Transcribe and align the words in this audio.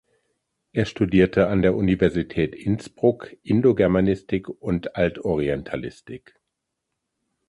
Er 0.73 0.85
studierte 0.85 1.47
an 1.47 1.61
der 1.61 1.75
Universität 1.75 2.55
Innsbruck 2.55 3.35
Indogermanistik 3.43 4.49
und 4.49 4.95
Altorientalistik. 4.95 6.41